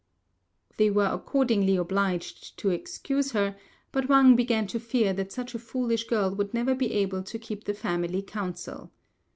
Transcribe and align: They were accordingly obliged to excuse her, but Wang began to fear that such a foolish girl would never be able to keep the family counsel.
They 0.77 0.89
were 0.89 1.05
accordingly 1.05 1.75
obliged 1.75 2.57
to 2.57 2.71
excuse 2.71 3.33
her, 3.33 3.55
but 3.91 4.09
Wang 4.09 4.35
began 4.35 4.65
to 4.65 4.79
fear 4.79 5.13
that 5.13 5.31
such 5.31 5.53
a 5.53 5.59
foolish 5.59 6.05
girl 6.07 6.31
would 6.33 6.55
never 6.55 6.73
be 6.73 6.91
able 6.93 7.21
to 7.21 7.37
keep 7.37 7.65
the 7.65 7.75
family 7.75 8.23
counsel. 8.23 8.91